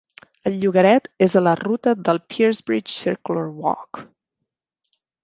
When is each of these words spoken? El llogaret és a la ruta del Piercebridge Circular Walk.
El 0.51 0.55
llogaret 0.61 1.09
és 1.25 1.35
a 1.35 1.43
la 1.47 1.53
ruta 1.59 1.93
del 2.07 2.21
Piercebridge 2.35 2.95
Circular 3.03 3.45
Walk. 3.67 4.01